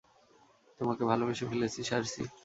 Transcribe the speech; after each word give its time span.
তোমাকে 0.79 1.03
ভালোবেসে 1.05 1.45
ফেলেছি, 1.51 1.79
সার্সি। 1.83 2.23